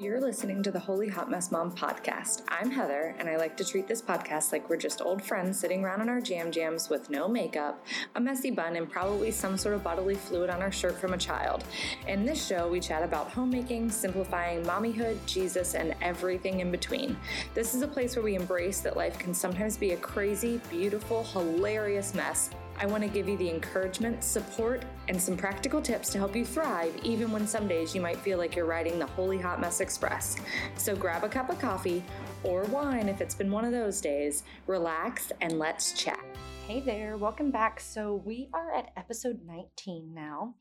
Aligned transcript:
You're 0.00 0.20
listening 0.20 0.62
to 0.62 0.70
the 0.70 0.78
Holy 0.78 1.08
Hot 1.08 1.28
Mess 1.28 1.50
Mom 1.50 1.72
podcast. 1.72 2.42
I'm 2.46 2.70
Heather, 2.70 3.16
and 3.18 3.28
I 3.28 3.36
like 3.36 3.56
to 3.56 3.64
treat 3.64 3.88
this 3.88 4.00
podcast 4.00 4.52
like 4.52 4.70
we're 4.70 4.76
just 4.76 5.02
old 5.02 5.20
friends 5.20 5.58
sitting 5.58 5.84
around 5.84 6.02
in 6.02 6.08
our 6.08 6.20
jam 6.20 6.52
jams 6.52 6.88
with 6.88 7.10
no 7.10 7.26
makeup, 7.26 7.84
a 8.14 8.20
messy 8.20 8.52
bun, 8.52 8.76
and 8.76 8.88
probably 8.88 9.32
some 9.32 9.58
sort 9.58 9.74
of 9.74 9.82
bodily 9.82 10.14
fluid 10.14 10.50
on 10.50 10.62
our 10.62 10.70
shirt 10.70 10.96
from 11.00 11.14
a 11.14 11.18
child. 11.18 11.64
In 12.06 12.24
this 12.24 12.46
show, 12.46 12.68
we 12.68 12.78
chat 12.78 13.02
about 13.02 13.32
homemaking, 13.32 13.90
simplifying, 13.90 14.62
mommyhood, 14.62 15.18
Jesus, 15.26 15.74
and 15.74 15.96
everything 16.00 16.60
in 16.60 16.70
between. 16.70 17.16
This 17.54 17.74
is 17.74 17.82
a 17.82 17.88
place 17.88 18.14
where 18.14 18.24
we 18.24 18.36
embrace 18.36 18.78
that 18.82 18.96
life 18.96 19.18
can 19.18 19.34
sometimes 19.34 19.76
be 19.76 19.94
a 19.94 19.96
crazy, 19.96 20.60
beautiful, 20.70 21.24
hilarious 21.24 22.14
mess 22.14 22.50
I 22.80 22.86
want 22.86 23.02
to 23.02 23.08
give 23.08 23.28
you 23.28 23.36
the 23.36 23.50
encouragement, 23.50 24.22
support, 24.22 24.84
and 25.08 25.20
some 25.20 25.36
practical 25.36 25.80
tips 25.80 26.10
to 26.10 26.18
help 26.18 26.36
you 26.36 26.44
thrive, 26.44 26.94
even 27.02 27.32
when 27.32 27.46
some 27.46 27.66
days 27.66 27.94
you 27.94 28.00
might 28.00 28.18
feel 28.18 28.36
like 28.36 28.54
you're 28.54 28.66
riding 28.66 28.98
the 28.98 29.06
Holy 29.06 29.38
Hot 29.38 29.58
Mess 29.58 29.80
Express. 29.80 30.36
So 30.76 30.94
grab 30.94 31.24
a 31.24 31.28
cup 31.28 31.48
of 31.48 31.58
coffee 31.58 32.04
or 32.42 32.64
wine 32.64 33.08
if 33.08 33.22
it's 33.22 33.34
been 33.34 33.50
one 33.50 33.64
of 33.64 33.72
those 33.72 34.00
days, 34.02 34.42
relax, 34.66 35.32
and 35.40 35.58
let's 35.58 35.92
chat. 35.92 36.22
Hey 36.66 36.80
there, 36.80 37.16
welcome 37.16 37.50
back. 37.50 37.80
So 37.80 38.22
we 38.26 38.50
are 38.52 38.74
at 38.74 38.90
episode 38.98 39.40
19 39.46 40.12
now. 40.12 40.54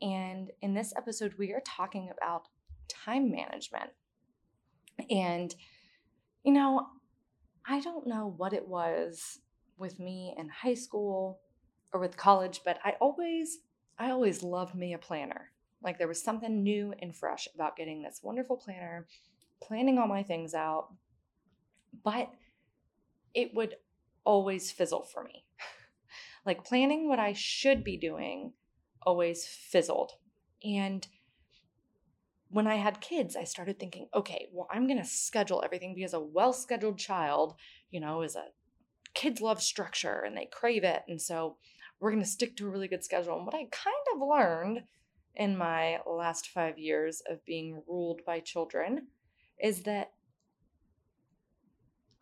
And 0.00 0.50
in 0.62 0.74
this 0.74 0.92
episode, 0.96 1.34
we 1.36 1.52
are 1.52 1.62
talking 1.66 2.10
about 2.16 2.46
time 2.88 3.30
management. 3.30 3.90
And, 5.10 5.52
you 6.44 6.52
know, 6.52 6.86
I 7.66 7.80
don't 7.80 8.06
know 8.06 8.32
what 8.36 8.52
it 8.52 8.68
was 8.68 9.40
with 9.76 9.98
me 9.98 10.34
in 10.38 10.48
high 10.48 10.74
school 10.74 11.40
or 11.94 12.00
with 12.00 12.16
college, 12.16 12.60
but 12.64 12.78
I 12.84 12.96
always 13.00 13.60
I 13.96 14.10
always 14.10 14.42
loved 14.42 14.74
me 14.74 14.92
a 14.92 14.98
planner. 14.98 15.52
Like 15.80 15.98
there 15.98 16.08
was 16.08 16.20
something 16.20 16.62
new 16.62 16.92
and 17.00 17.14
fresh 17.14 17.46
about 17.54 17.76
getting 17.76 18.02
this 18.02 18.20
wonderful 18.22 18.56
planner, 18.56 19.06
planning 19.62 19.98
all 19.98 20.08
my 20.08 20.24
things 20.24 20.52
out. 20.52 20.88
But 22.02 22.30
it 23.32 23.54
would 23.54 23.76
always 24.24 24.72
fizzle 24.72 25.04
for 25.04 25.22
me. 25.22 25.44
like 26.46 26.64
planning 26.64 27.08
what 27.08 27.20
I 27.20 27.32
should 27.34 27.84
be 27.84 27.96
doing 27.96 28.52
always 29.02 29.46
fizzled. 29.46 30.12
And 30.64 31.06
when 32.48 32.66
I 32.66 32.76
had 32.76 33.00
kids, 33.00 33.36
I 33.36 33.44
started 33.44 33.78
thinking, 33.78 34.08
okay, 34.14 34.48
well, 34.52 34.66
I'm 34.72 34.88
going 34.88 34.98
to 34.98 35.04
schedule 35.04 35.62
everything 35.64 35.94
because 35.94 36.14
a 36.14 36.20
well 36.20 36.52
scheduled 36.52 36.98
child, 36.98 37.54
you 37.90 38.00
know, 38.00 38.22
is 38.22 38.34
a 38.34 38.46
kids 39.14 39.40
love 39.40 39.62
structure 39.62 40.24
and 40.26 40.36
they 40.36 40.48
crave 40.50 40.82
it. 40.82 41.02
And 41.08 41.20
so 41.22 41.56
we're 42.04 42.10
going 42.10 42.22
to 42.22 42.28
stick 42.28 42.54
to 42.54 42.66
a 42.66 42.70
really 42.70 42.86
good 42.86 43.02
schedule. 43.02 43.38
And 43.38 43.46
what 43.46 43.54
I 43.54 43.66
kind 43.70 43.96
of 44.14 44.28
learned 44.28 44.82
in 45.36 45.56
my 45.56 46.00
last 46.06 46.48
five 46.48 46.78
years 46.78 47.22
of 47.30 47.42
being 47.46 47.82
ruled 47.88 48.20
by 48.26 48.40
children 48.40 49.06
is 49.58 49.84
that 49.84 50.12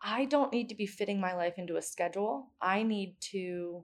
I 0.01 0.23
don't 0.23 0.53
need 0.53 0.69
to 0.69 0.75
be 0.75 0.85
fitting 0.85 1.19
my 1.19 1.35
life 1.35 1.55
into 1.57 1.75
a 1.75 1.81
schedule. 1.81 2.53
I 2.61 2.83
need 2.83 3.17
to 3.33 3.83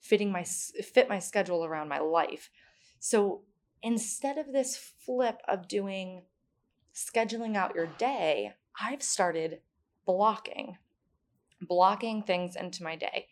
fitting 0.00 0.32
my 0.32 0.42
fit 0.42 1.08
my 1.08 1.20
schedule 1.20 1.64
around 1.64 1.86
my 1.86 2.00
life. 2.00 2.50
So 2.98 3.42
instead 3.84 4.38
of 4.38 4.52
this 4.52 4.76
flip 4.76 5.40
of 5.46 5.68
doing 5.68 6.22
scheduling 6.92 7.56
out 7.56 7.76
your 7.76 7.86
day, 7.86 8.54
I've 8.80 9.04
started 9.04 9.60
blocking 10.04 10.78
blocking 11.60 12.24
things 12.24 12.56
into 12.56 12.82
my 12.82 12.96
day. 12.96 13.28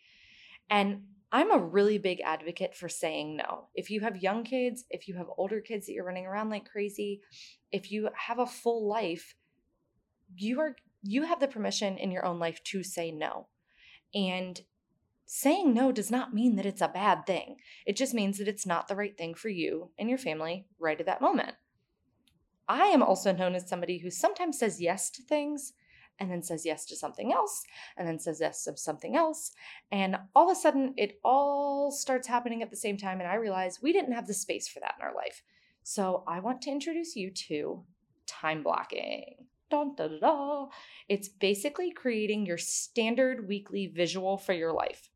And 0.69 1.03
I'm 1.35 1.51
a 1.51 1.57
really 1.57 1.97
big 1.97 2.21
advocate 2.21 2.77
for 2.77 2.87
saying 2.87 3.35
no. 3.35 3.67
If 3.75 3.89
you 3.89 3.99
have 3.99 4.23
young 4.23 4.45
kids, 4.45 4.85
if 4.89 5.05
you 5.05 5.15
have 5.17 5.27
older 5.37 5.59
kids 5.59 5.85
that 5.85 5.91
you're 5.91 6.05
running 6.05 6.25
around 6.25 6.49
like 6.49 6.63
crazy, 6.63 7.19
if 7.73 7.91
you 7.91 8.07
have 8.15 8.39
a 8.39 8.45
full 8.45 8.87
life, 8.87 9.35
you 10.33 10.61
are 10.61 10.77
you 11.03 11.23
have 11.23 11.41
the 11.41 11.49
permission 11.49 11.97
in 11.97 12.09
your 12.09 12.25
own 12.25 12.39
life 12.39 12.63
to 12.63 12.83
say 12.83 13.11
no. 13.11 13.47
And 14.13 14.61
saying 15.25 15.73
no 15.73 15.91
does 15.91 16.09
not 16.09 16.33
mean 16.33 16.55
that 16.55 16.65
it's 16.65 16.81
a 16.81 16.87
bad 16.87 17.25
thing. 17.25 17.57
It 17.85 17.97
just 17.97 18.13
means 18.13 18.37
that 18.37 18.47
it's 18.47 18.65
not 18.65 18.87
the 18.87 18.95
right 18.95 19.17
thing 19.17 19.35
for 19.35 19.49
you 19.49 19.89
and 19.99 20.07
your 20.07 20.17
family 20.17 20.67
right 20.79 21.01
at 21.01 21.05
that 21.05 21.19
moment. 21.19 21.55
I 22.69 22.85
am 22.85 23.03
also 23.03 23.33
known 23.33 23.55
as 23.55 23.67
somebody 23.67 23.97
who 23.97 24.09
sometimes 24.09 24.57
says 24.57 24.79
yes 24.79 25.09
to 25.09 25.21
things 25.21 25.73
and 26.19 26.31
then 26.31 26.41
says 26.41 26.65
yes 26.65 26.85
to 26.85 26.95
something 26.95 27.33
else, 27.33 27.63
and 27.97 28.07
then 28.07 28.19
says 28.19 28.39
yes 28.39 28.63
to 28.63 28.77
something 28.77 29.15
else. 29.15 29.51
And 29.91 30.17
all 30.35 30.49
of 30.49 30.57
a 30.57 30.59
sudden, 30.59 30.93
it 30.97 31.19
all 31.23 31.91
starts 31.91 32.27
happening 32.27 32.61
at 32.61 32.69
the 32.69 32.77
same 32.77 32.97
time. 32.97 33.19
And 33.19 33.29
I 33.29 33.35
realize 33.35 33.81
we 33.81 33.93
didn't 33.93 34.13
have 34.13 34.27
the 34.27 34.33
space 34.33 34.67
for 34.67 34.79
that 34.79 34.95
in 34.99 35.05
our 35.05 35.13
life. 35.13 35.43
So 35.83 36.23
I 36.27 36.39
want 36.39 36.61
to 36.63 36.71
introduce 36.71 37.15
you 37.15 37.31
to 37.31 37.83
time 38.25 38.63
blocking. 38.63 39.35
Dun, 39.69 39.95
da, 39.95 40.07
da, 40.07 40.19
da. 40.19 40.67
It's 41.09 41.27
basically 41.27 41.91
creating 41.91 42.45
your 42.45 42.57
standard 42.57 43.47
weekly 43.47 43.87
visual 43.87 44.37
for 44.37 44.53
your 44.53 44.73
life. 44.73 45.09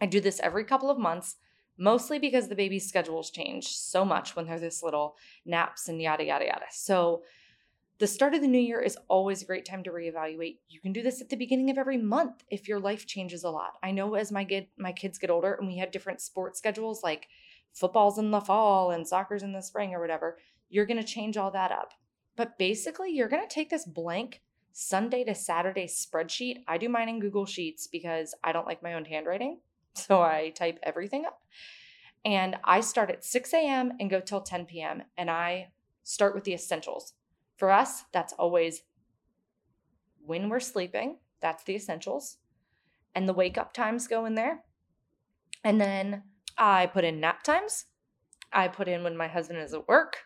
I 0.00 0.06
do 0.06 0.20
this 0.20 0.40
every 0.40 0.64
couple 0.64 0.90
of 0.90 0.98
months, 0.98 1.36
mostly 1.78 2.18
because 2.18 2.48
the 2.48 2.54
baby's 2.54 2.88
schedules 2.88 3.30
change 3.30 3.68
so 3.68 4.04
much 4.04 4.36
when 4.36 4.46
they're 4.46 4.58
this 4.58 4.82
little 4.82 5.16
naps 5.44 5.88
and 5.88 6.00
yada, 6.00 6.24
yada, 6.24 6.46
yada. 6.46 6.66
So 6.70 7.22
the 8.02 8.08
start 8.08 8.34
of 8.34 8.40
the 8.40 8.48
new 8.48 8.58
year 8.58 8.80
is 8.80 8.98
always 9.06 9.42
a 9.42 9.44
great 9.44 9.64
time 9.64 9.84
to 9.84 9.92
reevaluate. 9.92 10.56
You 10.68 10.80
can 10.80 10.92
do 10.92 11.04
this 11.04 11.20
at 11.20 11.28
the 11.28 11.36
beginning 11.36 11.70
of 11.70 11.78
every 11.78 11.98
month 11.98 12.42
if 12.50 12.66
your 12.66 12.80
life 12.80 13.06
changes 13.06 13.44
a 13.44 13.48
lot. 13.48 13.74
I 13.80 13.92
know 13.92 14.14
as 14.16 14.32
my 14.32 14.42
get 14.42 14.68
my 14.76 14.90
kids 14.90 15.20
get 15.20 15.30
older 15.30 15.54
and 15.54 15.68
we 15.68 15.76
have 15.76 15.92
different 15.92 16.20
sports 16.20 16.58
schedules 16.58 17.04
like 17.04 17.28
football's 17.72 18.18
in 18.18 18.32
the 18.32 18.40
fall 18.40 18.90
and 18.90 19.06
soccer's 19.06 19.44
in 19.44 19.52
the 19.52 19.62
spring 19.62 19.94
or 19.94 20.00
whatever, 20.00 20.36
you're 20.68 20.84
going 20.84 21.00
to 21.00 21.06
change 21.06 21.36
all 21.36 21.52
that 21.52 21.70
up. 21.70 21.92
But 22.34 22.58
basically, 22.58 23.12
you're 23.12 23.28
going 23.28 23.46
to 23.48 23.54
take 23.54 23.70
this 23.70 23.84
blank 23.84 24.40
Sunday 24.72 25.22
to 25.22 25.34
Saturday 25.36 25.86
spreadsheet. 25.86 26.64
I 26.66 26.78
do 26.78 26.88
mine 26.88 27.08
in 27.08 27.20
Google 27.20 27.46
Sheets 27.46 27.86
because 27.86 28.34
I 28.42 28.50
don't 28.50 28.66
like 28.66 28.82
my 28.82 28.94
own 28.94 29.04
handwriting. 29.04 29.60
So 29.94 30.22
I 30.22 30.48
type 30.56 30.80
everything 30.82 31.24
up. 31.24 31.40
And 32.24 32.56
I 32.64 32.80
start 32.80 33.10
at 33.10 33.24
6 33.24 33.52
a.m. 33.52 33.92
and 34.00 34.10
go 34.10 34.20
till 34.20 34.40
10 34.40 34.64
p.m. 34.64 35.02
And 35.16 35.30
I 35.30 35.68
start 36.02 36.34
with 36.34 36.44
the 36.44 36.54
essentials. 36.54 37.12
For 37.62 37.70
us, 37.70 38.06
that's 38.10 38.32
always 38.32 38.82
when 40.18 40.48
we're 40.48 40.58
sleeping, 40.58 41.18
that's 41.40 41.62
the 41.62 41.76
essentials. 41.76 42.38
And 43.14 43.28
the 43.28 43.32
wake 43.32 43.56
up 43.56 43.72
times 43.72 44.08
go 44.08 44.24
in 44.24 44.34
there. 44.34 44.64
And 45.62 45.80
then 45.80 46.24
I 46.58 46.86
put 46.86 47.04
in 47.04 47.20
nap 47.20 47.44
times. 47.44 47.84
I 48.52 48.66
put 48.66 48.88
in 48.88 49.04
when 49.04 49.16
my 49.16 49.28
husband 49.28 49.60
is 49.60 49.74
at 49.74 49.86
work. 49.86 50.22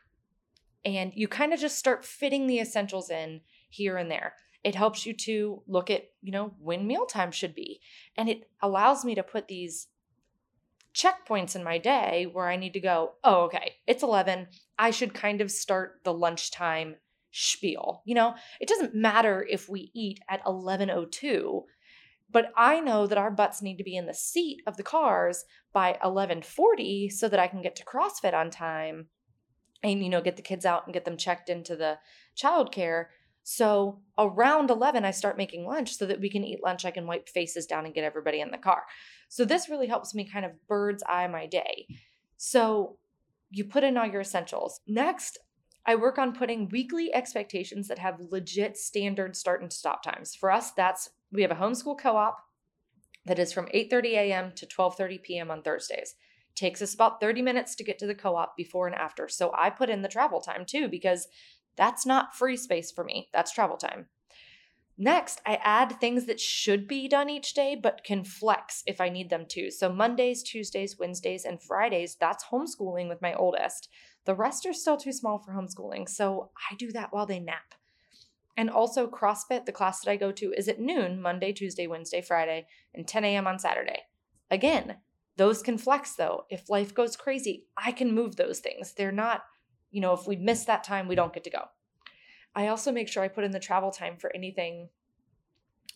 And 0.83 1.13
you 1.15 1.29
kind 1.29 1.53
of 1.53 1.61
just 1.61 1.79
start 1.79 2.07
fitting 2.07 2.47
the 2.47 2.59
essentials 2.59 3.11
in 3.11 3.43
here 3.69 3.99
and 3.99 4.11
there. 4.11 4.33
It 4.65 4.75
helps 4.75 5.05
you 5.05 5.13
to 5.13 5.63
look 5.67 5.91
at, 5.91 6.05
you 6.23 6.33
know, 6.33 6.55
when 6.59 6.87
mealtime 6.87 7.33
should 7.33 7.55
be. 7.55 7.83
And 8.17 8.31
it 8.31 8.49
allows 8.63 9.05
me 9.05 9.15
to 9.15 9.23
put 9.23 9.47
these 9.47 9.89
checkpoints 10.95 11.55
in 11.55 11.63
my 11.63 11.77
day 11.77 12.31
where 12.33 12.49
I 12.49 12.57
need 12.57 12.73
to 12.73 12.81
go, 12.81 13.17
oh, 13.23 13.43
okay, 13.43 13.75
it's 13.87 14.03
11. 14.03 14.47
I 14.79 14.91
should 14.91 15.13
kind 15.13 15.43
of 15.43 15.51
start 15.51 16.01
the 16.03 16.15
lunchtime 16.15 16.97
spiel. 17.31 18.03
You 18.05 18.15
know, 18.15 18.35
it 18.61 18.69
doesn't 18.69 18.95
matter 18.95 19.47
if 19.49 19.69
we 19.69 19.91
eat 19.95 20.21
at 20.29 20.45
11:02, 20.45 21.65
but 22.31 22.47
I 22.57 22.81
know 22.81 23.07
that 23.07 23.19
our 23.19 23.31
butts 23.31 23.63
need 23.63 23.77
to 23.79 23.85
be 23.85 23.97
in 23.97 24.07
the 24.07 24.15
seat 24.15 24.63
of 24.67 24.77
the 24.77 24.83
cars 24.83 25.45
by 25.73 25.99
11:40 26.03 27.11
so 27.11 27.29
that 27.29 27.41
I 27.41 27.49
can 27.49 27.63
get 27.63 27.77
to 27.77 27.85
CrossFit 27.85 28.35
on 28.35 28.51
time 28.51 29.09
and 29.83 30.03
you 30.03 30.09
know, 30.09 30.23
get 30.23 30.37
the 30.37 30.43
kids 30.43 30.65
out 30.65 30.87
and 30.87 30.95
get 30.95 31.05
them 31.05 31.17
checked 31.17 31.49
into 31.49 31.77
the 31.77 31.99
childcare. 32.37 33.07
So 33.43 34.01
around 34.19 34.71
11 34.71 35.05
I 35.05 35.13
start 35.13 35.37
making 35.37 35.67
lunch 35.67 35.95
so 35.97 36.07
that 36.07 36.21
we 36.21 36.31
can 36.31 36.43
eat 36.43 36.65
lunch 36.65 36.85
I 36.85 36.91
can 36.91 37.07
wipe 37.07 37.29
faces 37.29 37.67
down 37.67 37.85
and 37.85 37.95
get 37.95 38.03
everybody 38.03 38.41
in 38.41 38.51
the 38.51 38.59
car. 38.59 38.83
So 39.29 39.45
this 39.45 39.69
really 39.69 39.87
helps 39.87 40.15
me 40.15 40.29
kind 40.29 40.45
of 40.45 40.67
bird's 40.67 41.05
eye 41.09 41.29
my 41.29 41.47
day. 41.47 41.87
So 42.37 42.99
you 43.51 43.65
put 43.65 43.85
in 43.85 43.97
all 43.97 44.07
your 44.07 44.23
essentials. 44.23 44.81
Next, 44.89 45.39
I 45.87 45.95
work 45.95 46.19
on 46.19 46.35
putting 46.35 46.69
weekly 46.69 47.15
expectations 47.15 47.89
that 47.89 48.01
have 48.01 48.21
legit 48.31 48.77
standard 48.77 49.37
start 49.37 49.63
and 49.63 49.73
stop 49.73 50.03
times. 50.03 50.35
For 50.35 50.51
us, 50.51 50.73
that's 50.73 51.11
we 51.33 51.43
have 51.43 51.51
a 51.51 51.57
homeschool 51.57 51.99
co-op 51.99 52.39
that 53.25 53.39
is 53.39 53.53
from 53.53 53.69
8:30 53.73 54.15
a.m. 54.15 54.53
to 54.57 54.67
12:30 54.67 55.23
p.m. 55.23 55.51
on 55.51 55.63
Thursdays. 55.63 56.15
Takes 56.55 56.83
us 56.83 56.95
about 56.95 57.21
30 57.21 57.43
minutes 57.43 57.75
to 57.77 57.85
get 57.85 57.99
to 57.99 58.07
the 58.07 58.15
co-op 58.15 58.57
before 58.57 58.87
and 58.87 58.97
after. 58.97 59.29
So 59.29 59.53
I 59.57 59.71
put 59.71 59.91
in 59.91 60.03
the 60.03 60.09
travel 60.09 60.41
time 60.41 60.65
too 60.65 60.89
because 60.89 61.29
that's 61.77 62.07
not 62.07 62.35
free 62.35 62.57
space 62.57 62.91
for 62.91 63.05
me. 63.05 63.29
That's 63.33 63.53
travel 63.53 63.77
time. 63.77 64.07
Next, 64.99 65.43
I 65.45 65.57
add 65.63 66.01
things 66.01 66.25
that 66.25 66.41
should 66.41 66.89
be 66.89 67.07
done 67.07 67.29
each 67.29 67.53
day 67.53 67.75
but 67.81 68.03
can 68.03 68.25
flex 68.25 68.83
if 68.87 68.99
I 69.01 69.11
need 69.11 69.29
them 69.29 69.45
to. 69.51 69.71
So 69.71 69.93
Mondays, 69.93 70.43
Tuesdays, 70.43 70.99
Wednesdays, 70.99 71.45
and 71.45 71.63
Fridays, 71.63 72.17
that's 72.19 72.47
homeschooling 72.47 73.09
with 73.09 73.21
my 73.21 73.35
oldest. 73.35 73.89
The 74.27 74.35
rest 74.35 74.67
are 74.67 74.73
still 74.73 74.97
too 74.97 75.13
small 75.13 75.39
for 75.39 75.53
homeschooling, 75.53 76.09
so 76.09 76.51
I 76.71 76.75
do 76.75 76.93
that 76.93 77.13
while 77.13 77.27
they 77.27 77.41
nap. 77.41 77.75
And 78.57 78.69
also, 78.69 79.07
CrossFit, 79.07 79.67
the 79.67 79.73
class 79.73 80.01
that 80.01 80.11
I 80.11 80.17
go 80.17 80.33
to, 80.33 80.53
is 80.53 80.69
at 80.69 80.81
noon 80.81 81.21
Monday, 81.21 81.53
Tuesday, 81.53 81.87
Wednesday, 81.87 82.21
Friday, 82.21 82.67
and 82.95 83.07
10 83.07 83.25
a.m. 83.25 83.47
on 83.47 83.59
Saturday. 83.59 84.01
Again, 84.51 84.97
those 85.37 85.63
can 85.63 85.79
flex 85.79 86.15
though. 86.15 86.47
If 86.51 86.71
life 86.71 86.95
goes 86.95 87.17
crazy, 87.17 87.67
I 87.77 87.93
can 87.93 88.15
move 88.15 88.37
those 88.37 88.61
things. 88.61 88.93
They're 88.93 89.13
not, 89.13 89.43
you 89.91 90.01
know, 90.01 90.15
if 90.15 90.27
we 90.27 90.37
miss 90.37 90.65
that 90.65 90.85
time, 90.85 91.09
we 91.09 91.15
don't 91.15 91.35
get 91.35 91.45
to 91.45 91.51
go. 91.51 91.65
I 92.55 92.69
also 92.69 92.91
make 92.91 93.09
sure 93.09 93.23
I 93.23 93.29
put 93.29 93.45
in 93.45 93.51
the 93.51 93.61
travel 93.61 93.91
time 93.91 94.17
for 94.17 94.35
anything 94.35 94.89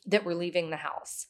that 0.06 0.24
we're 0.24 0.34
leaving 0.34 0.68
the 0.68 0.76
house. 0.76 1.26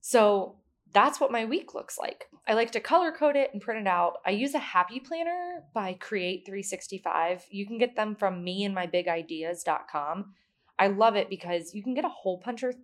So 0.00 0.56
that's 0.92 1.20
what 1.20 1.32
my 1.32 1.44
week 1.44 1.74
looks 1.74 1.98
like. 1.98 2.26
I 2.46 2.54
like 2.54 2.72
to 2.72 2.80
color 2.80 3.12
code 3.12 3.36
it 3.36 3.50
and 3.52 3.62
print 3.62 3.80
it 3.80 3.86
out. 3.86 4.18
I 4.26 4.30
use 4.30 4.54
a 4.54 4.58
happy 4.58 5.00
planner 5.00 5.62
by 5.72 5.94
Create 5.94 6.44
365. 6.44 7.46
You 7.50 7.66
can 7.66 7.78
get 7.78 7.96
them 7.96 8.14
from 8.16 8.44
me 8.44 8.64
and 8.64 8.74
my 8.74 8.86
big 8.86 9.08
ideas.com. 9.08 10.34
I 10.78 10.88
love 10.88 11.16
it 11.16 11.30
because 11.30 11.74
you 11.74 11.82
can 11.82 11.94
get 11.94 12.04
a 12.04 12.08
hole 12.08 12.38
puncher 12.38 12.74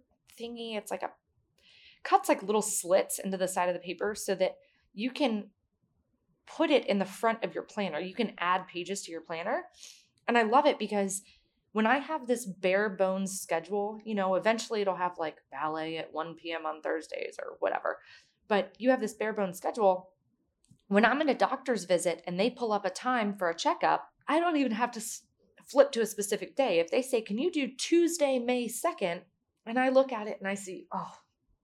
thingy. 0.40 0.76
It's 0.76 0.90
like 0.90 1.02
a 1.02 1.10
cuts 2.05 2.28
like 2.28 2.43
little 2.43 2.62
slits 2.62 3.19
into 3.19 3.37
the 3.37 3.49
side 3.49 3.69
of 3.69 3.75
the 3.75 3.81
paper 3.81 4.14
so 4.14 4.34
that 4.37 4.56
you 4.94 5.10
can 5.10 5.50
put 6.46 6.70
it 6.70 6.87
in 6.87 6.99
the 6.99 7.05
front 7.05 7.44
of 7.44 7.55
your 7.55 7.64
planner. 7.64 7.99
You 7.99 8.14
can 8.14 8.32
add 8.38 8.66
pages 8.69 9.02
to 9.02 9.10
your 9.10 9.20
planner. 9.20 9.64
And 10.26 10.38
I 10.38 10.43
love 10.43 10.66
it 10.66 10.78
because 10.78 11.22
when 11.73 11.87
I 11.87 11.99
have 11.99 12.26
this 12.26 12.47
bare 12.47 12.88
bones 12.88 13.41
schedule, 13.41 14.00
you 14.05 14.15
know, 14.15 14.35
eventually 14.35 14.81
it'll 14.81 14.97
have 14.97 15.19
like 15.19 15.37
ballet 15.50 15.99
at 15.99 16.12
1 16.12 16.35
p.m. 16.35 16.67
on 16.67 16.81
Thursdays 16.81 17.37
or 17.43 17.56
whatever, 17.61 17.99
but 18.49 18.73
you 18.79 18.91
have 18.91 19.00
this 19.00 19.15
bare 19.15 19.32
bones 19.32 19.59
schedule. 19.59 20.11
When 20.88 21.05
I'm 21.05 21.20
in 21.20 21.29
a 21.29 21.35
doctor's 21.35 21.85
visit 21.85 22.23
and 22.26 22.41
they 22.41 22.49
pull 22.49 22.73
up 22.73 22.87
a 22.87 22.91
time 22.91 23.37
for 23.37 23.50
a 23.50 23.55
checkup, 23.55 24.09
I 24.26 24.41
don't 24.41 24.56
even 24.56 24.73
have 24.73 24.91
to 24.93 25.03
flip 25.67 25.93
to 25.93 26.00
a 26.00 26.06
specific 26.06 26.56
day. 26.56 26.79
If 26.79 26.91
they 26.91 27.03
say, 27.03 27.20
Can 27.20 27.38
you 27.38 27.53
do 27.53 27.69
Tuesday, 27.69 28.38
May 28.38 28.67
2nd? 28.69 29.20
And 29.67 29.79
I 29.79 29.91
look 29.91 30.12
at 30.12 30.26
it 30.26 30.38
and 30.41 30.49
I 30.49 30.55
see, 30.55 30.87
Oh, 30.93 31.12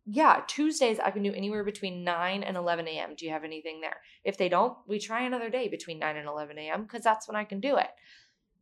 yeah, 0.06 0.42
Tuesdays 0.46 1.00
I 1.00 1.10
can 1.10 1.22
do 1.22 1.32
anywhere 1.32 1.64
between 1.64 2.04
9 2.04 2.42
and 2.42 2.56
11 2.58 2.86
a.m. 2.88 3.14
Do 3.16 3.24
you 3.24 3.32
have 3.32 3.44
anything 3.44 3.80
there? 3.80 3.96
If 4.22 4.36
they 4.36 4.50
don't, 4.50 4.76
we 4.86 4.98
try 4.98 5.22
another 5.22 5.48
day 5.48 5.68
between 5.68 5.98
9 5.98 6.16
and 6.16 6.28
11 6.28 6.58
a.m. 6.58 6.82
because 6.82 7.02
that's 7.02 7.26
when 7.26 7.36
I 7.36 7.44
can 7.44 7.60
do 7.60 7.76
it. 7.76 7.88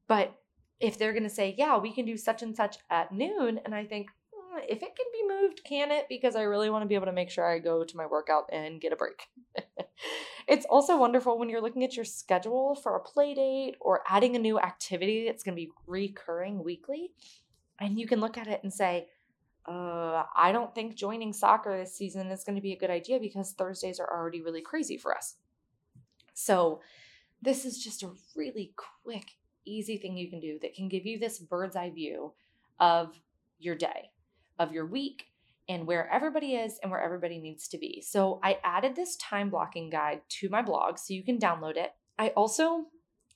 But 0.07 0.37
if 0.83 0.99
they're 0.99 1.13
going 1.13 1.23
to 1.23 1.31
say, 1.31 1.55
yeah, 1.57 1.79
we 1.79 1.93
can 1.93 2.05
do 2.05 2.17
such 2.17 2.43
and 2.43 2.55
such 2.55 2.77
at 2.91 3.13
noon, 3.13 3.61
and 3.65 3.75
I 3.75 3.87
think, 3.87 4.09
mm, 4.35 4.61
if 4.69 4.83
it 4.83 4.97
can 4.97 5.07
be 5.13 5.29
moved, 5.29 5.63
can 5.65 5.93
it? 5.93 6.07
Because 6.09 6.35
I 6.35 6.43
really 6.43 6.71
want 6.71 6.83
to 6.83 6.89
be 6.89 6.97
able 6.97 7.07
to 7.07 7.13
make 7.13 7.31
sure 7.31 7.49
I 7.49 7.61
go 7.61 7.85
to 7.85 7.97
my 7.97 8.05
workout 8.05 8.51
and 8.53 8.81
get 8.81 8.93
a 8.93 8.97
break. 8.97 9.29
it's 10.49 10.67
also 10.67 10.99
wonderful 10.99 11.39
when 11.39 11.49
you're 11.49 11.63
looking 11.63 11.85
at 11.85 11.95
your 11.95 12.05
schedule 12.05 12.75
for 12.75 12.97
a 12.97 13.01
play 13.01 13.33
date 13.33 13.77
or 13.81 14.03
adding 14.09 14.35
a 14.35 14.41
new 14.41 14.59
activity 14.59 15.25
that's 15.25 15.45
going 15.45 15.57
to 15.57 15.63
be 15.63 15.71
recurring 15.87 16.65
weekly. 16.65 17.13
And 17.81 17.99
you 17.99 18.09
can 18.09 18.21
look 18.21 18.37
at 18.37 18.49
it 18.49 18.61
and 18.65 18.73
say, 18.73 19.09
uh, 19.67 20.25
I 20.35 20.51
don't 20.51 20.75
think 20.75 20.97
joining 20.97 21.33
soccer 21.33 21.79
this 21.79 21.97
season 21.97 22.27
is 22.33 22.43
going 22.43 22.57
to 22.57 22.63
be 22.63 22.73
a 22.73 22.79
good 22.79 22.91
idea 22.91 23.21
because 23.21 23.53
Thursdays 23.53 24.01
are 24.01 24.13
already 24.13 24.43
really 24.43 24.63
crazy 24.63 24.97
for 24.97 25.17
us. 25.17 25.37
So, 26.35 26.81
this 27.41 27.65
is 27.65 27.83
just 27.83 28.03
a 28.05 28.11
really 28.37 28.73
quick 29.05 29.33
easy 29.65 29.99
thing 29.99 30.17
you 30.17 30.31
can 30.31 30.41
do 30.41 30.59
that 30.63 30.75
can 30.75 30.89
give 30.89 31.07
you 31.07 31.19
this 31.19 31.39
bird's 31.39 31.77
eye 31.77 31.91
view 31.91 32.33
of 32.81 33.19
your 33.59 33.75
day, 33.75 34.11
of 34.59 34.73
your 34.73 34.87
week, 34.87 35.27
and 35.69 35.87
where 35.87 36.11
everybody 36.11 36.55
is 36.55 36.79
and 36.83 36.91
where 36.91 37.03
everybody 37.03 37.39
needs 37.39 37.69
to 37.69 37.79
be. 37.79 38.03
So 38.07 38.41
I 38.43 38.59
added 38.65 38.97
this 38.97 39.17
time 39.17 39.51
blocking 39.51 39.91
guide 39.91 40.23
to 40.41 40.49
my 40.49 40.63
blog 40.63 40.99
so 40.99 41.15
you 41.15 41.23
can 41.23 41.39
download 41.39 41.77
it. 41.77 41.93
I 42.19 42.29
also 42.31 42.87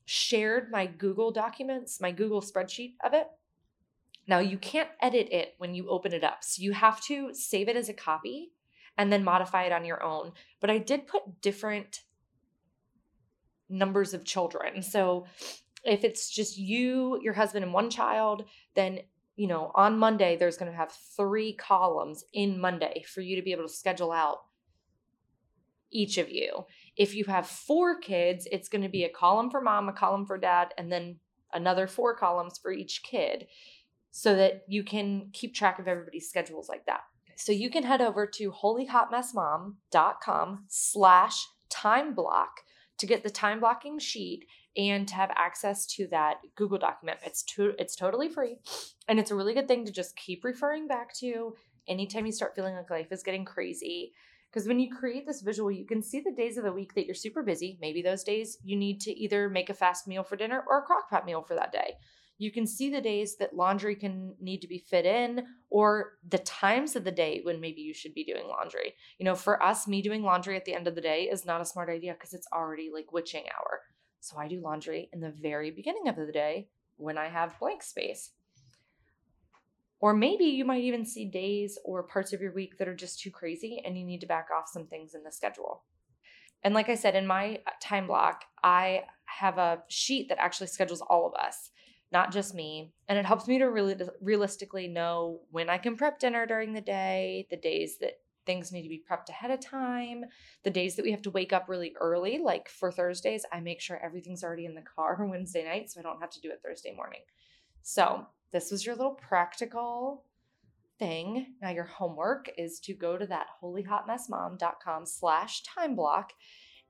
shared 0.05 0.71
my 0.71 0.87
Google 0.87 1.31
documents, 1.31 2.01
my 2.01 2.11
Google 2.11 2.41
spreadsheet 2.41 2.95
of 3.05 3.15
it. 3.15 3.29
Now 4.29 4.41
you 4.41 4.59
can't 4.59 4.91
edit 5.01 5.29
it 5.31 5.55
when 5.59 5.75
you 5.75 5.89
open 5.89 6.13
it 6.13 6.25
up. 6.25 6.43
So 6.43 6.63
you 6.63 6.73
have 6.73 7.01
to 7.03 7.33
save 7.33 7.69
it 7.69 7.77
as 7.77 7.89
a 7.89 7.95
copy 7.95 8.53
and 8.99 9.13
then 9.13 9.25
modify 9.25 9.65
it 9.65 9.73
on 9.73 9.85
your 9.85 10.03
own. 10.03 10.33
But 10.61 10.71
I 10.71 10.79
did 10.79 11.07
put 11.07 11.41
different 11.41 12.01
numbers 13.69 14.15
of 14.15 14.25
children. 14.25 14.83
So 14.83 15.27
if 15.87 16.05
it's 16.05 16.31
just 16.31 16.59
you, 16.59 17.21
your 17.23 17.35
husband, 17.35 17.65
and 17.65 17.73
one 17.73 17.91
child, 17.91 18.45
then 18.75 19.01
you 19.37 19.47
know, 19.47 19.71
on 19.75 19.99
Monday, 19.99 20.37
there's 20.37 20.57
going 20.57 20.71
to 20.71 20.77
have 20.77 20.93
three 21.17 21.53
columns 21.53 22.25
in 22.33 22.59
Monday 22.59 23.05
for 23.07 23.21
you 23.21 23.37
to 23.37 23.43
be 23.43 23.53
able 23.53 23.69
to 23.69 23.73
schedule 23.73 24.11
out 24.11 24.39
each 25.91 26.19
of 26.19 26.31
you. 26.31 26.65
If 26.97 27.15
you 27.15 27.25
have 27.27 27.47
four 27.47 28.01
kids, 28.01 28.49
it's 28.51 28.69
going 28.69 28.83
to 28.83 28.89
be 28.89 29.05
a 29.05 29.11
column 29.11 29.51
for 29.51 29.61
mom, 29.61 29.89
a 29.89 29.93
column 29.93 30.27
for 30.27 30.39
dad, 30.39 30.75
and 30.79 30.91
then 30.91 31.21
another 31.53 31.87
four 31.87 32.17
columns 32.17 32.59
for 32.59 32.73
each 32.73 33.03
kid 33.03 33.47
so 34.11 34.35
that 34.35 34.63
you 34.67 34.83
can 34.83 35.29
keep 35.33 35.55
track 35.55 35.79
of 35.79 35.87
everybody's 35.87 36.29
schedules 36.29 36.69
like 36.69 36.87
that. 36.87 37.03
So 37.37 37.53
you 37.53 37.69
can 37.69 37.83
head 37.83 38.01
over 38.01 38.27
to 38.27 38.51
holyhotmessmom.com 38.51 40.65
slash 40.69 41.47
time 41.69 42.15
block 42.15 42.63
to 42.99 43.07
get 43.07 43.23
the 43.23 43.31
time 43.31 43.61
blocking 43.61 43.99
sheet 43.99 44.47
and 44.77 45.09
to 45.09 45.15
have 45.15 45.31
access 45.35 45.87
to 45.87 46.07
that 46.09 46.37
Google 46.55 46.79
document. 46.79 47.19
It's 47.25 47.43
to, 47.45 47.73
it's 47.79 47.97
totally 47.97 48.29
free 48.29 48.57
and 49.09 49.19
it's 49.19 49.31
a 49.31 49.35
really 49.35 49.55
good 49.55 49.69
thing 49.69 49.85
to 49.85 49.93
just 49.93 50.17
keep 50.17 50.45
referring 50.45 50.87
back 50.87 51.15
to 51.19 51.55
anytime 51.89 52.27
you 52.27 52.33
start 52.33 52.55
feeling 52.55 52.75
like 52.75 52.91
life 52.91 53.13
is 53.13 53.23
getting 53.23 53.45
crazy. 53.45 54.13
Because 54.51 54.69
when 54.69 54.79
you 54.79 54.95
create 54.95 55.27
this 55.27 55.43
visual, 55.43 55.71
you 55.71 55.85
can 55.85 56.03
see 56.03 56.21
the 56.21 56.33
days 56.33 56.57
of 56.57 56.65
the 56.65 56.73
week 56.73 56.95
that 56.95 57.05
you're 57.05 57.15
super 57.15 57.43
busy. 57.43 57.79
Maybe 57.81 58.01
those 58.01 58.25
days 58.25 58.57
you 58.65 58.77
need 58.77 59.01
to 59.03 59.11
either 59.13 59.51
make 59.51 59.69
a 59.71 59.75
fast 59.75 60.07
meal 60.07 60.23
for 60.23 60.37
dinner 60.37 60.63
or 60.69 60.79
a 60.79 60.83
crock 60.83 61.11
pot 61.11 61.27
meal 61.27 61.43
for 61.43 61.55
that 61.57 61.73
day. 61.73 61.95
You 62.39 62.53
can 62.53 62.67
see 62.67 62.91
the 62.91 63.01
days 63.01 63.37
that 63.39 63.57
laundry 63.57 63.97
can 63.97 64.35
need 64.41 64.61
to 64.61 64.69
be 64.69 64.79
fit 64.79 65.07
in 65.07 65.47
or 65.71 66.19
the 66.29 66.39
times 66.39 66.95
of 66.95 67.05
the 67.05 67.11
day 67.11 67.41
when 67.43 67.61
maybe 67.61 67.81
you 67.81 67.95
should 67.95 68.13
be 68.13 68.25
doing 68.25 68.47
laundry. 68.47 68.95
You 69.19 69.25
know, 69.25 69.35
for 69.35 69.63
us, 69.63 69.89
me 69.89 70.03
doing 70.03 70.23
laundry 70.23 70.57
at 70.57 70.65
the 70.65 70.75
end 70.75 70.87
of 70.87 70.95
the 70.95 71.01
day 71.01 71.25
is 71.25 71.47
not 71.47 71.61
a 71.61 71.67
smart 71.67 71.89
idea 71.89 72.13
because 72.13 72.35
it's 72.35 72.49
already 72.53 72.91
like 72.93 73.13
witching 73.13 73.45
hour. 73.57 73.81
So 74.21 74.37
I 74.37 74.49
do 74.49 74.61
laundry 74.61 75.09
in 75.13 75.21
the 75.21 75.31
very 75.31 75.71
beginning 75.71 76.09
of 76.09 76.17
the 76.17 76.33
day 76.33 76.69
when 76.97 77.17
I 77.17 77.29
have 77.29 77.59
blank 77.59 77.83
space. 77.83 78.33
Or 80.01 80.13
maybe 80.13 80.45
you 80.45 80.65
might 80.65 80.83
even 80.83 81.07
see 81.07 81.25
days 81.25 81.79
or 81.85 82.03
parts 82.03 82.33
of 82.33 82.41
your 82.41 82.53
week 82.53 82.77
that 82.79 82.89
are 82.89 82.95
just 82.95 83.21
too 83.21 83.31
crazy 83.31 83.83
and 83.85 83.99
you 83.99 84.05
need 84.05 84.21
to 84.21 84.27
back 84.27 84.49
off 84.55 84.69
some 84.69 84.87
things 84.87 85.15
in 85.15 85.23
the 85.23 85.33
schedule. 85.33 85.85
And 86.63 86.75
like 86.75 86.89
I 86.89 86.97
said, 86.97 87.15
in 87.15 87.27
my 87.27 87.61
uh, 87.67 87.71
time 87.81 88.07
block, 88.07 88.45
I 88.63 89.05
have 89.25 89.59
a 89.59 89.83
sheet 89.89 90.29
that 90.29 90.39
actually 90.39 90.67
schedules 90.67 91.01
all 91.01 91.27
of 91.27 91.35
us, 91.35 91.71
not 92.13 92.33
just 92.33 92.55
me. 92.55 92.93
And 93.09 93.19
it 93.19 93.27
helps 93.27 93.49
me 93.49 93.59
to 93.59 93.67
really 93.67 93.97
realistically 94.21 94.89
know 94.89 95.41
when 95.51 95.69
I 95.69 95.79
can 95.79 95.97
prep 95.97 96.19
dinner 96.19 96.47
during 96.47 96.73
the 96.73 96.81
day, 96.81 97.47
the 97.51 97.57
days 97.57 97.99
that 98.01 98.19
things 98.47 98.71
need 98.71 98.83
to 98.83 98.89
be 98.89 99.03
prepped 99.11 99.29
ahead 99.29 99.51
of 99.51 99.61
time. 99.61 100.25
The 100.63 100.71
days 100.71 100.95
that 100.97 101.05
we 101.05 101.11
have 101.11 101.23
to 101.23 101.31
wake 101.31 101.53
up 101.53 101.69
really 101.69 101.95
early, 102.01 102.39
like 102.39 102.69
for 102.69 102.93
Thursdays, 102.93 103.45
I 103.53 103.61
make 103.61 103.81
sure 103.81 103.99
everything's 103.99 104.45
already 104.45 104.67
in 104.67 104.75
the 104.75 104.83
car 104.83 105.19
Wednesday 105.29 105.65
night 105.65 105.91
so 105.91 106.01
I 106.01 106.03
don't 106.03 106.21
have 106.21 106.31
to 106.31 106.41
do 106.41 106.51
it 106.51 106.61
Thursday 106.65 106.95
morning. 106.95 107.21
So, 107.83 108.27
this 108.53 108.71
was 108.71 108.87
your 108.87 108.95
little 108.95 109.15
practical 109.15 110.25
thing. 110.99 111.55
Now 111.61 111.71
your 111.71 111.85
homework 111.85 112.49
is 112.57 112.81
to 112.81 112.95
go 112.95 113.19
to 113.19 113.27
that 113.27 113.47
holyhotmessmom.com 113.63 115.07
slash 115.07 115.63
time 115.63 115.95
block 115.95 116.33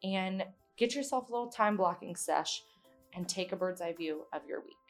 and 0.02 0.44
get 0.76 0.94
yourself 0.94 1.28
a 1.28 1.32
little 1.32 1.50
time 1.50 1.76
blocking 1.76 2.14
sesh 2.14 2.62
and 3.14 3.28
take 3.28 3.52
a 3.52 3.56
bird's 3.56 3.80
eye 3.80 3.94
view 3.94 4.26
of 4.32 4.42
your 4.46 4.60
week. 4.60 4.85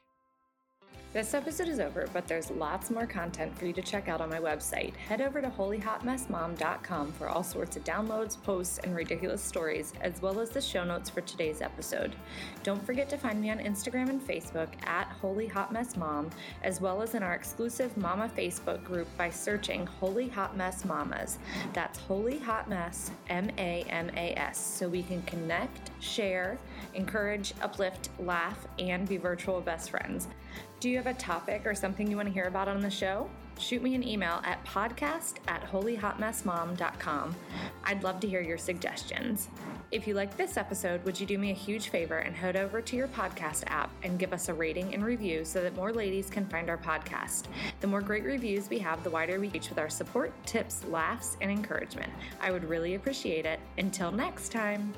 This 1.16 1.32
episode 1.32 1.68
is 1.68 1.80
over, 1.80 2.06
but 2.12 2.28
there's 2.28 2.50
lots 2.50 2.90
more 2.90 3.06
content 3.06 3.56
for 3.56 3.64
you 3.64 3.72
to 3.72 3.80
check 3.80 4.06
out 4.06 4.20
on 4.20 4.28
my 4.28 4.38
website. 4.38 4.94
Head 4.96 5.22
over 5.22 5.40
to 5.40 5.48
holyhotmessmom.com 5.48 7.12
for 7.12 7.30
all 7.30 7.42
sorts 7.42 7.74
of 7.74 7.84
downloads, 7.84 8.36
posts, 8.42 8.80
and 8.84 8.94
ridiculous 8.94 9.40
stories, 9.40 9.94
as 10.02 10.20
well 10.20 10.38
as 10.40 10.50
the 10.50 10.60
show 10.60 10.84
notes 10.84 11.08
for 11.08 11.22
today's 11.22 11.62
episode. 11.62 12.14
Don't 12.64 12.84
forget 12.84 13.08
to 13.08 13.16
find 13.16 13.40
me 13.40 13.48
on 13.48 13.60
Instagram 13.60 14.10
and 14.10 14.20
Facebook 14.20 14.68
at 14.84 15.06
Holy 15.06 15.46
Hot 15.46 15.72
Mess 15.72 15.96
Mom, 15.96 16.28
as 16.62 16.82
well 16.82 17.00
as 17.00 17.14
in 17.14 17.22
our 17.22 17.32
exclusive 17.32 17.96
Mama 17.96 18.30
Facebook 18.36 18.84
group 18.84 19.08
by 19.16 19.30
searching 19.30 19.86
Holy 19.86 20.28
Hot 20.28 20.54
Mess 20.54 20.84
Mamas. 20.84 21.38
That's 21.72 21.98
Holy 21.98 22.40
Hot 22.40 22.68
Mess 22.68 23.10
M 23.30 23.50
A 23.56 23.86
M 23.88 24.10
A 24.18 24.34
S, 24.38 24.58
so 24.58 24.86
we 24.86 25.02
can 25.02 25.22
connect, 25.22 25.92
share, 25.98 26.58
encourage, 26.92 27.54
uplift, 27.62 28.10
laugh, 28.18 28.66
and 28.78 29.08
be 29.08 29.16
virtual 29.16 29.62
best 29.62 29.88
friends. 29.88 30.28
Do 30.78 30.90
you 30.90 30.96
have 30.98 31.06
a 31.06 31.14
topic 31.14 31.62
or 31.64 31.74
something 31.74 32.06
you 32.06 32.16
want 32.16 32.28
to 32.28 32.34
hear 32.34 32.44
about 32.44 32.68
on 32.68 32.80
the 32.80 32.90
show? 32.90 33.30
Shoot 33.58 33.82
me 33.82 33.94
an 33.94 34.06
email 34.06 34.42
at 34.44 34.62
podcast 34.66 35.36
at 35.48 35.62
holyhotmessmom.com. 35.70 37.34
I'd 37.84 38.02
love 38.02 38.20
to 38.20 38.28
hear 38.28 38.42
your 38.42 38.58
suggestions. 38.58 39.48
If 39.90 40.06
you 40.06 40.12
like 40.12 40.36
this 40.36 40.58
episode, 40.58 41.02
would 41.04 41.18
you 41.18 41.26
do 41.26 41.38
me 41.38 41.52
a 41.52 41.54
huge 41.54 41.88
favor 41.88 42.18
and 42.18 42.36
head 42.36 42.56
over 42.56 42.82
to 42.82 42.96
your 42.96 43.08
podcast 43.08 43.64
app 43.68 43.90
and 44.02 44.18
give 44.18 44.34
us 44.34 44.50
a 44.50 44.54
rating 44.54 44.92
and 44.92 45.02
review 45.02 45.46
so 45.46 45.62
that 45.62 45.74
more 45.76 45.92
ladies 45.92 46.28
can 46.28 46.44
find 46.46 46.68
our 46.68 46.76
podcast? 46.76 47.44
The 47.80 47.86
more 47.86 48.02
great 48.02 48.24
reviews 48.24 48.68
we 48.68 48.78
have, 48.80 49.02
the 49.02 49.10
wider 49.10 49.40
we 49.40 49.48
reach 49.48 49.70
with 49.70 49.78
our 49.78 49.88
support, 49.88 50.32
tips, 50.44 50.84
laughs, 50.86 51.38
and 51.40 51.50
encouragement. 51.50 52.12
I 52.40 52.50
would 52.50 52.64
really 52.64 52.96
appreciate 52.96 53.46
it. 53.46 53.60
Until 53.78 54.10
next 54.10 54.52
time. 54.52 54.92